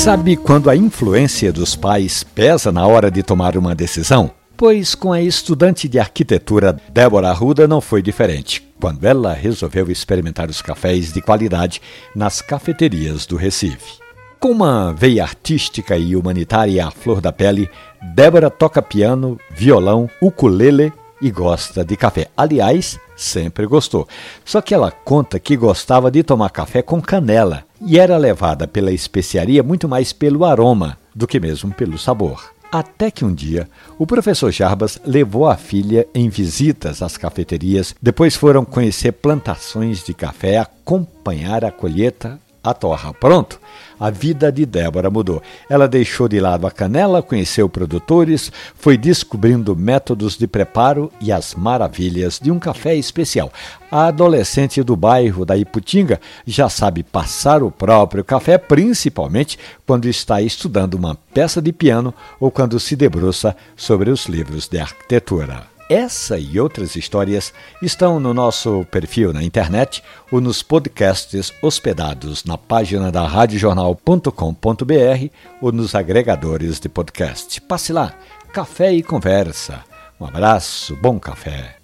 [0.00, 4.30] Sabe quando a influência dos pais pesa na hora de tomar uma decisão?
[4.56, 10.48] Pois com a estudante de arquitetura Débora Arruda não foi diferente, quando ela resolveu experimentar
[10.48, 11.82] os cafés de qualidade
[12.16, 13.98] nas cafeterias do Recife.
[14.40, 17.68] Com uma veia artística e humanitária à flor da pele,
[18.14, 22.28] Débora toca piano, violão, ukulele e gosta de café.
[22.34, 24.08] Aliás, sempre gostou.
[24.46, 28.92] Só que ela conta que gostava de tomar café com canela e era levada pela
[28.92, 32.52] especiaria muito mais pelo aroma do que mesmo pelo sabor.
[32.70, 38.36] Até que um dia o professor Jarbas levou a filha em visitas às cafeterias, depois
[38.36, 43.12] foram conhecer plantações de café, acompanhar a colheita a torra.
[43.14, 43.58] Pronto,
[43.98, 45.42] a vida de Débora mudou.
[45.68, 51.54] Ela deixou de lado a canela, conheceu produtores, foi descobrindo métodos de preparo e as
[51.54, 53.52] maravilhas de um café especial.
[53.90, 60.40] A adolescente do bairro da Iputinga já sabe passar o próprio café, principalmente quando está
[60.40, 65.69] estudando uma peça de piano ou quando se debruça sobre os livros de arquitetura.
[65.90, 67.52] Essa e outras histórias
[67.82, 75.72] estão no nosso perfil na internet ou nos podcasts hospedados na página da radiojornal.com.br ou
[75.72, 77.60] nos agregadores de podcast.
[77.62, 78.14] Passe lá,
[78.52, 79.82] café e conversa.
[80.20, 81.74] Um abraço, bom café.